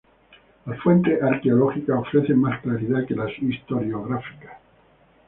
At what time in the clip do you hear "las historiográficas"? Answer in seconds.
3.13-4.57